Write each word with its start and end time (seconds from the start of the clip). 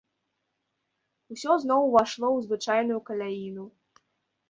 Усё 1.35 1.51
зноў 1.65 1.81
увайшло 1.89 2.27
ў 2.37 2.39
звычайную 2.49 2.99
каляіну. 3.11 3.73